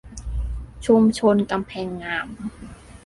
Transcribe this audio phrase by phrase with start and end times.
[0.85, 2.27] ชุมชนกำแพงงาม